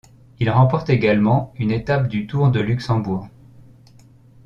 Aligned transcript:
Il 0.39 0.49
remporte 0.49 0.89
également 0.89 1.53
une 1.59 1.69
étape 1.69 2.07
du 2.07 2.25
Tour 2.25 2.49
de 2.49 2.59
Luxembourg. 2.59 3.27